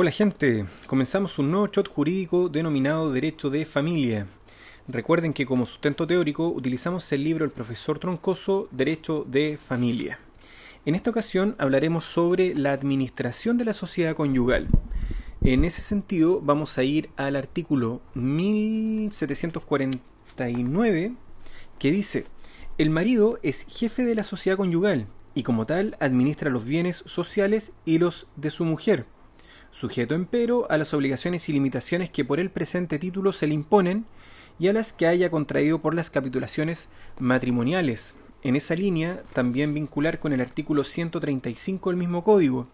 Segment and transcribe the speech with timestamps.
[0.00, 4.28] Hola gente, comenzamos un nuevo shot jurídico denominado Derecho de Familia.
[4.86, 10.20] Recuerden que como sustento teórico utilizamos el libro del profesor Troncoso Derecho de Familia.
[10.86, 14.68] En esta ocasión hablaremos sobre la administración de la sociedad conyugal.
[15.42, 21.12] En ese sentido vamos a ir al artículo 1749
[21.80, 22.24] que dice,
[22.78, 27.72] el marido es jefe de la sociedad conyugal y como tal administra los bienes sociales
[27.84, 29.04] y los de su mujer,
[29.70, 34.06] sujeto empero a las obligaciones y limitaciones que por el presente título se le imponen
[34.58, 38.14] y a las que haya contraído por las capitulaciones matrimoniales.
[38.42, 42.68] En esa línea, también vincular con el artículo 135 del mismo código.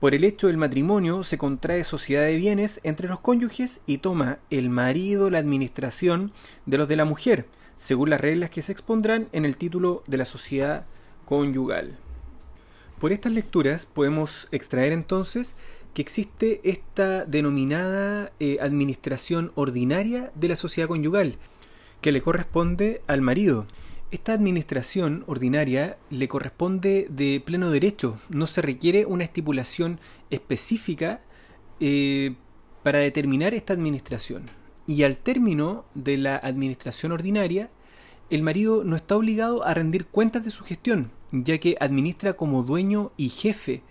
[0.00, 4.38] Por el hecho del matrimonio se contrae sociedad de bienes entre los cónyuges y toma
[4.50, 6.32] el marido la administración
[6.66, 7.46] de los de la mujer,
[7.76, 10.86] según las reglas que se expondrán en el título de la sociedad
[11.24, 11.98] conyugal.
[13.00, 15.56] Por estas lecturas podemos extraer entonces
[15.94, 21.36] que existe esta denominada eh, administración ordinaria de la sociedad conyugal,
[22.00, 23.66] que le corresponde al marido.
[24.10, 31.22] Esta administración ordinaria le corresponde de pleno derecho, no se requiere una estipulación específica
[31.80, 32.34] eh,
[32.82, 34.50] para determinar esta administración.
[34.86, 37.70] Y al término de la administración ordinaria,
[38.30, 42.62] el marido no está obligado a rendir cuentas de su gestión, ya que administra como
[42.62, 43.82] dueño y jefe,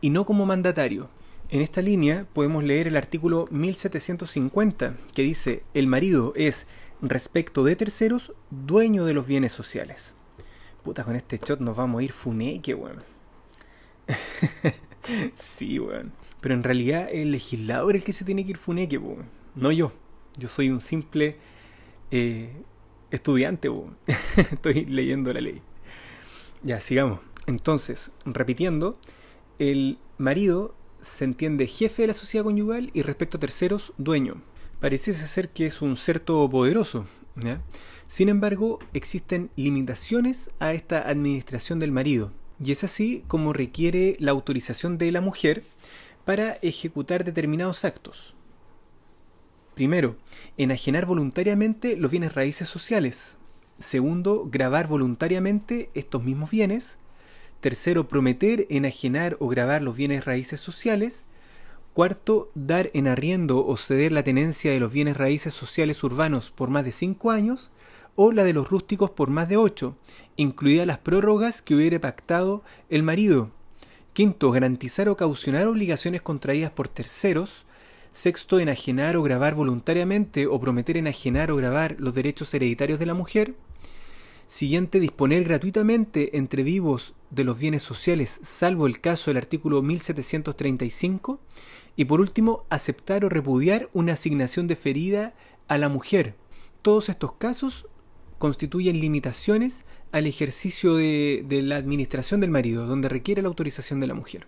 [0.00, 1.08] y no como mandatario.
[1.48, 6.66] En esta línea podemos leer el artículo 1750, que dice, el marido es,
[7.00, 10.14] respecto de terceros, dueño de los bienes sociales.
[10.82, 12.98] Puta, con este shot nos vamos a ir funeque, weón.
[15.36, 16.12] sí, weón.
[16.40, 19.26] Pero en realidad el legislador es el que se tiene que ir funeque, weón.
[19.54, 19.92] No yo.
[20.36, 21.36] Yo soy un simple
[22.10, 22.50] eh,
[23.12, 23.96] estudiante, weón.
[24.36, 25.62] Estoy leyendo la ley.
[26.64, 27.20] Ya, sigamos.
[27.46, 28.98] Entonces, repitiendo,
[29.60, 30.74] el marido
[31.06, 34.42] se entiende jefe de la sociedad conyugal y respecto a terceros, dueño.
[34.80, 37.06] Pareciese ser que es un ser todopoderoso.
[38.08, 42.32] Sin embargo, existen limitaciones a esta administración del marido.
[42.62, 45.62] Y es así como requiere la autorización de la mujer
[46.24, 48.34] para ejecutar determinados actos.
[49.74, 50.16] Primero,
[50.56, 53.36] enajenar voluntariamente los bienes raíces sociales.
[53.78, 56.98] Segundo, grabar voluntariamente estos mismos bienes.
[57.66, 61.24] Tercero, prometer, enajenar o grabar los bienes raíces sociales.
[61.94, 66.70] Cuarto, dar en arriendo o ceder la tenencia de los bienes raíces sociales urbanos por
[66.70, 67.72] más de cinco años
[68.14, 69.96] o la de los rústicos por más de ocho,
[70.36, 73.50] incluidas las prórrogas que hubiere pactado el marido.
[74.12, 77.66] Quinto, garantizar o caucionar obligaciones contraídas por terceros.
[78.12, 83.14] Sexto, enajenar o grabar voluntariamente o prometer enajenar o grabar los derechos hereditarios de la
[83.14, 83.56] mujer.
[84.46, 91.38] Siguiente, disponer gratuitamente entre vivos de los bienes sociales, salvo el caso del artículo 1735.
[91.94, 95.34] Y por último, aceptar o repudiar una asignación deferida
[95.68, 96.34] a la mujer.
[96.82, 97.86] Todos estos casos
[98.38, 104.06] constituyen limitaciones al ejercicio de, de, la administración del marido, donde requiere la autorización de
[104.06, 104.46] la mujer.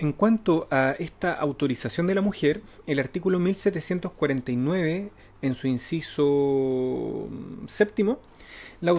[0.00, 5.10] En cuanto a esta autorización de la mujer, el artículo 1749,
[5.42, 7.28] en su inciso
[7.66, 8.20] séptimo,
[8.80, 8.92] la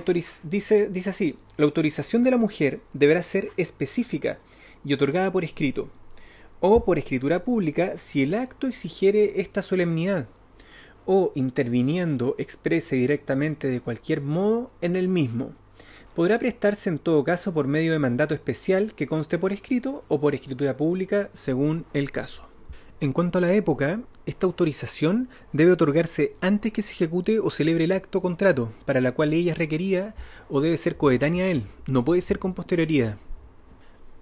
[0.44, 4.40] dice, dice así, la autorización de la mujer deberá ser específica
[4.84, 5.90] y otorgada por escrito,
[6.60, 10.28] o por escritura pública si el acto exigiere esta solemnidad,
[11.06, 15.54] o interviniendo exprese directamente de cualquier modo en el mismo.
[16.20, 20.20] Podrá prestarse en todo caso por medio de mandato especial que conste por escrito o
[20.20, 22.44] por escritura pública según el caso.
[23.00, 27.86] En cuanto a la época, esta autorización debe otorgarse antes que se ejecute o celebre
[27.86, 30.14] el acto contrato, para la cual ella requería
[30.50, 33.16] o debe ser coetánea a él, no puede ser con posterioridad.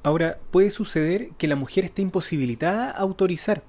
[0.03, 3.63] Ahora, puede suceder que la mujer esté imposibilitada a autorizar,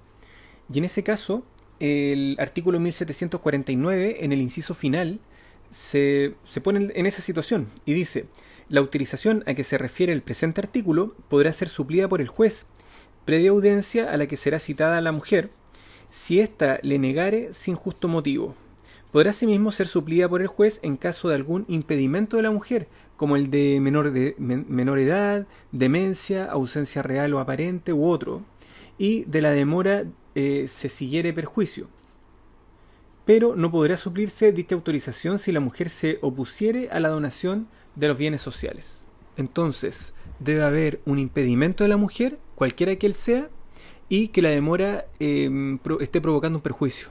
[0.70, 1.44] y en ese caso,
[1.81, 5.19] el artículo 1749, en el inciso final,
[5.70, 8.26] se, se pone en esa situación y dice,
[8.69, 12.67] la autorización a que se refiere el presente artículo podrá ser suplida por el juez,
[13.25, 15.50] previa audiencia a la que será citada la mujer,
[16.11, 18.55] si ésta le negare sin justo motivo.
[19.12, 22.88] Podrá asimismo ser suplida por el juez en caso de algún impedimento de la mujer,
[23.17, 28.43] como el de menor, de, menor edad, demencia, ausencia real o aparente u otro,
[28.99, 30.05] y de la demora
[30.35, 31.88] eh, se siguiere perjuicio.
[33.28, 38.08] Pero no podrá suplirse dicha autorización si la mujer se opusiere a la donación de
[38.08, 39.06] los bienes sociales.
[39.36, 43.50] Entonces, debe haber un impedimento de la mujer, cualquiera que él sea,
[44.08, 47.08] y que la demora em, esté provocando un perjuicio.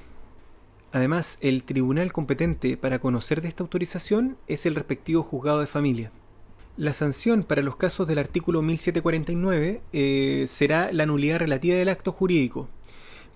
[0.91, 6.11] Además, el tribunal competente para conocer de esta autorización es el respectivo juzgado de familia.
[6.77, 12.11] La sanción para los casos del artículo 1749 eh, será la nulidad relativa del acto
[12.11, 12.69] jurídico,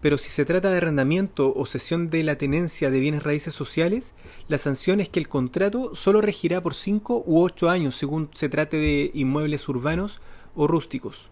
[0.01, 4.13] pero si se trata de arrendamiento o cesión de la tenencia de bienes raíces sociales,
[4.48, 8.50] la sanción es que el contrato solo regirá por 5 u 8 años según se
[8.50, 10.19] trate de inmuebles urbanos
[10.56, 11.31] o rústicos.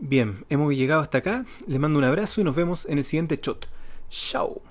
[0.00, 3.38] Bien, hemos llegado hasta acá, les mando un abrazo y nos vemos en el siguiente
[3.42, 3.68] shot.
[4.08, 4.62] Chao.